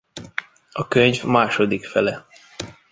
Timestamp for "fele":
1.85-2.25